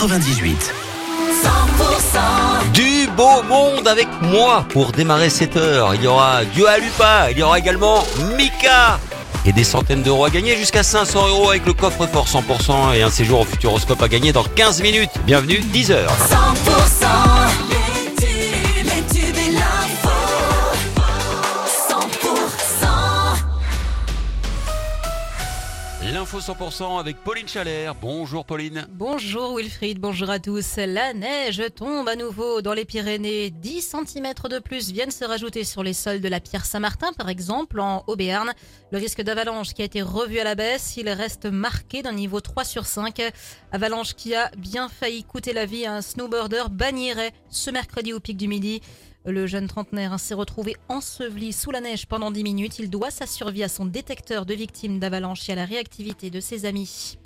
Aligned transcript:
98. 0.00 0.74
Du 2.72 3.06
beau 3.14 3.42
monde 3.42 3.86
avec 3.86 4.08
moi 4.22 4.64
pour 4.70 4.92
démarrer 4.92 5.28
cette 5.28 5.58
heure. 5.58 5.94
Il 5.94 6.02
y 6.02 6.06
aura 6.06 6.42
Dua 6.54 6.78
Lupa, 6.78 7.30
il 7.30 7.38
y 7.38 7.42
aura 7.42 7.58
également 7.58 8.02
Mika. 8.34 8.98
Et 9.44 9.52
des 9.52 9.64
centaines 9.64 10.02
d'euros 10.02 10.24
à 10.24 10.30
gagner, 10.30 10.56
jusqu'à 10.56 10.82
500 10.82 11.28
euros 11.28 11.50
avec 11.50 11.66
le 11.66 11.74
coffre 11.74 12.06
fort 12.06 12.26
100% 12.26 12.94
et 12.94 13.02
un 13.02 13.10
séjour 13.10 13.40
au 13.40 13.44
Futuroscope 13.44 14.02
à 14.02 14.08
gagner 14.08 14.32
dans 14.32 14.44
15 14.44 14.80
minutes. 14.80 15.10
Bienvenue, 15.26 15.58
10 15.58 15.90
heures. 15.90 16.12
100% 16.30 17.39
L'info 26.20 26.38
100% 26.38 27.00
avec 27.00 27.16
Pauline. 27.24 27.46
Bonjour 28.02 28.44
Pauline. 28.44 28.86
Bonjour 28.90 29.56
Wilfried, 29.56 29.98
bonjour 29.98 30.28
à 30.28 30.38
tous. 30.38 30.76
La 30.76 31.14
neige 31.14 31.62
tombe 31.74 32.06
à 32.10 32.14
nouveau 32.14 32.60
dans 32.60 32.74
les 32.74 32.84
Pyrénées. 32.84 33.48
10 33.48 33.96
cm 34.04 34.34
de 34.50 34.58
plus 34.58 34.90
viennent 34.90 35.10
se 35.10 35.24
rajouter 35.24 35.64
sur 35.64 35.82
les 35.82 35.94
sols 35.94 36.20
de 36.20 36.28
la 36.28 36.38
Pierre 36.38 36.66
Saint-Martin, 36.66 37.14
par 37.14 37.30
exemple, 37.30 37.80
en 37.80 38.04
Haut-Béarn. 38.06 38.52
Le 38.92 38.98
risque 38.98 39.22
d'avalanche 39.22 39.72
qui 39.72 39.80
a 39.80 39.86
été 39.86 40.02
revu 40.02 40.38
à 40.40 40.44
la 40.44 40.54
baisse, 40.54 40.98
il 40.98 41.08
reste 41.08 41.46
marqué 41.46 42.02
d'un 42.02 42.12
niveau 42.12 42.42
3 42.42 42.64
sur 42.64 42.84
5. 42.84 43.22
Avalanche 43.72 44.12
qui 44.12 44.34
a 44.34 44.50
bien 44.58 44.90
failli 44.90 45.24
coûter 45.24 45.54
la 45.54 45.64
vie 45.64 45.86
à 45.86 45.94
un 45.94 46.02
snowboarder 46.02 46.64
bannirait 46.70 47.32
ce 47.48 47.70
mercredi 47.70 48.12
au 48.12 48.20
pic 48.20 48.36
du 48.36 48.46
midi. 48.46 48.82
Le 49.26 49.46
jeune 49.46 49.68
trentenaire 49.68 50.18
s'est 50.18 50.32
retrouvé 50.32 50.76
enseveli 50.88 51.52
sous 51.52 51.70
la 51.70 51.82
neige 51.82 52.06
pendant 52.06 52.30
10 52.30 52.42
minutes. 52.42 52.78
Il 52.78 52.88
doit 52.88 53.10
sa 53.10 53.26
survie 53.26 53.62
à 53.62 53.68
son 53.68 53.84
détecteur 53.84 54.46
de 54.46 54.54
victimes 54.54 54.98
d'avalanche 54.98 55.46
et 55.50 55.52
à 55.52 55.56
la 55.56 55.66
réactivité 55.66 56.30
de 56.30 56.40
ses 56.40 56.64
amis. 56.64 57.18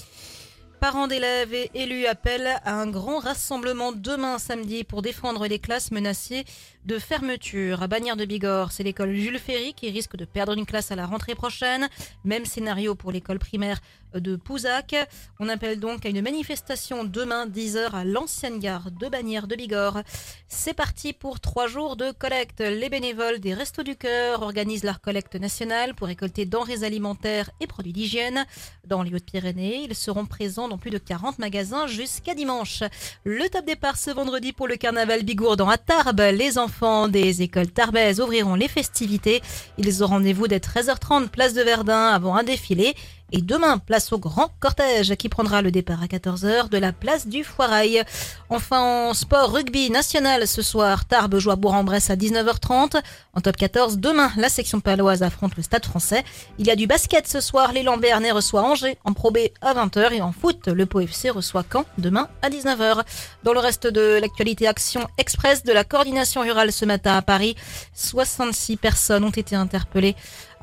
Parents 0.85 1.07
d'élèves 1.07 1.55
et 1.55 1.71
élus 1.73 2.05
appellent 2.05 2.61
à 2.63 2.75
un 2.75 2.87
grand 2.87 3.19
rassemblement 3.19 3.91
demain 3.91 4.39
samedi 4.39 4.85
pour 4.85 5.01
défendre 5.01 5.47
les 5.47 5.59
classes 5.59 5.91
menacées 5.91 6.45
de 6.85 6.99
fermeture. 6.99 7.83
À 7.83 7.87
Bagnères 7.87 8.17
de 8.17 8.27
Bigorre, 8.27 8.71
c'est 8.71 8.83
l'école 8.83 9.15
Jules 9.15 9.39
Ferry 9.39 9.73
qui 9.73 9.89
risque 9.91 10.17
de 10.17 10.27
perdre 10.27 10.53
une 10.53 10.67
classe 10.67 10.91
à 10.91 10.97
la 10.97 11.07
rentrée 11.07 11.35
prochaine. 11.35 11.89
Même 12.25 12.45
scénario 12.45 12.95
pour 12.95 13.13
l'école 13.13 13.39
primaire 13.39 13.81
de 14.15 14.37
Pouzac. 14.37 14.95
On 15.41 15.49
appelle 15.49 15.81
donc 15.81 16.07
à 16.07 16.09
une 16.09 16.21
manifestation 16.21 17.05
demain 17.05 17.47
10h 17.47 17.93
à 17.93 18.05
l'ancienne 18.05 18.59
gare 18.59 18.91
de 18.91 19.09
Bagnères 19.09 19.49
de 19.49 19.57
Bigorre. 19.57 20.03
C'est 20.49 20.75
parti 20.75 21.13
pour 21.13 21.41
trois 21.41 21.67
jours 21.67 21.97
de 21.97 22.13
collecte. 22.13 22.61
Les 22.61 22.91
bénévoles 22.91 23.41
des 23.41 23.55
Restos 23.55 23.83
du 23.83 23.97
Cœur 23.97 24.43
organisent 24.43 24.85
leur 24.85 25.01
collecte 25.01 25.35
nationale 25.35 25.95
pour 25.95 26.07
récolter 26.07 26.45
denrées 26.45 26.85
alimentaires 26.85 27.51
et 27.61 27.67
produits 27.67 27.93
d'hygiène. 27.93 28.45
Dans 28.87 29.03
les 29.03 29.15
Hautes-Pyrénées, 29.15 29.85
ils 29.85 29.95
seront 29.95 30.27
présents 30.27 30.69
plus 30.79 30.91
de 30.91 30.99
40 30.99 31.39
magasins 31.39 31.87
jusqu'à 31.87 32.35
dimanche. 32.35 32.83
Le 33.25 33.49
top 33.49 33.65
départ 33.65 33.97
ce 33.97 34.11
vendredi 34.11 34.53
pour 34.53 34.69
le 34.69 34.77
carnaval 34.77 35.23
Bigourdan 35.23 35.69
à 35.69 35.79
Tarbes. 35.79 36.21
Les 36.33 36.59
enfants 36.59 37.09
des 37.09 37.43
écoles 37.43 37.71
tarbaises 37.71 38.21
ouvriront 38.21 38.55
les 38.55 38.69
festivités. 38.69 39.43
Ils 39.79 40.03
ont 40.05 40.09
rendez-vous 40.09 40.49
dès 40.49 40.59
13h30 40.59 41.29
place 41.29 41.55
de 41.55 41.63
Verdun 41.63 42.09
avant 42.09 42.37
un 42.37 42.43
défilé. 42.43 42.95
Et 43.33 43.43
demain, 43.43 43.79
place 43.79 44.13
au 44.13 44.19
grand 44.19 44.51
cortège 44.61 45.17
qui 45.17 45.29
prendra 45.29 45.61
le 45.61 45.71
départ 45.71 46.03
à 46.03 46.07
14h 46.07 46.69
de 46.69 46.79
la 46.79 46.93
place 46.93 47.27
du 47.27 47.43
Foirail. 47.43 48.05
Enfin, 48.49 49.09
en 49.09 49.15
sport 49.15 49.53
rugby 49.53 49.91
national 49.91 50.47
ce 50.47 50.63
soir, 50.63 51.05
Tarbes 51.07 51.39
joue 51.39 51.51
à 51.51 51.57
Bourg-en-Bresse 51.57 52.11
à 52.11 52.17
19h30. 52.17 53.03
En 53.33 53.41
top 53.41 53.57
14, 53.57 53.99
demain, 53.99 54.31
la 54.37 54.49
section 54.49 54.81
paloise 54.81 55.23
affronte 55.23 55.57
le 55.57 55.63
stade 55.63 55.85
français. 55.85 56.23
Il 56.59 56.67
y 56.67 56.71
a 56.71 56.77
du 56.77 56.87
basket 56.87 57.27
ce 57.27 57.41
soir, 57.41 57.73
les 57.73 57.83
Lambernais 57.83 58.31
reçoit 58.31 58.63
Angers 58.63 58.99
en 59.05 59.13
Pro 59.13 59.33
à 59.63 59.75
20h 59.75 60.13
et 60.13 60.23
en 60.23 60.33
foot, 60.33 60.69
le 60.69 60.87
Pau 60.87 61.01
FC 61.01 61.31
reçoit 61.31 61.65
Caen 61.71 61.85
demain 61.99 62.29
à 62.43 62.51
19h. 62.51 63.03
Dans 63.43 63.53
le 63.53 63.59
reste 63.59 63.87
de 63.87 64.19
l'actualité 64.21 64.69
Action 64.69 65.09
Express 65.19 65.65
de 65.65 65.73
la 65.73 65.83
coordination 65.83 66.43
rurale 66.43 66.73
ce 66.73 66.85
matin 66.85 67.17
à 67.17 67.23
Paris, 67.23 67.57
66 67.95 68.77
personnes 68.77 69.25
ont 69.25 69.31
été 69.31 69.57
interpellées 69.57 70.15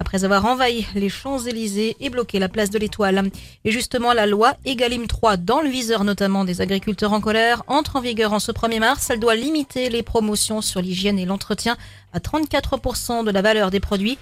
après 0.02 0.26
avoir 0.26 0.46
envahi 0.46 0.88
les 0.96 1.10
Champs-Élysées 1.10 1.96
et 2.00 2.10
bloqué 2.10 2.40
la 2.40 2.50
place 2.50 2.72
de 2.72 2.80
l'Étoile. 2.80 3.30
Et 3.64 3.72
justement, 3.72 4.14
la 4.14 4.26
loi 4.26 4.56
Egalim 4.66 5.06
3, 5.06 5.38
dans 5.38 5.62
le 5.62 5.70
viseur 5.70 6.04
notamment 6.04 6.44
des 6.44 6.60
agriculteurs 6.60 7.14
en 7.14 7.22
colère, 7.22 7.64
entre 7.68 7.98
en 7.98 8.02
vigueur 8.02 8.34
en 8.34 8.40
ce 8.40 8.52
1er 8.52 8.80
mars. 8.80 9.12
Elle 9.12 9.20
doit 9.20 9.36
limiter 9.36 9.90
les 9.90 10.02
promotions 10.02 10.62
sur 10.62 10.82
l'hygiène 10.82 11.20
et 11.20 11.26
l'entretien 11.26 11.78
à 12.14 12.20
34% 12.20 13.24
de 13.24 13.32
la 13.32 13.44
valeur 13.44 13.70
des 13.70 13.80
produits 13.80 14.18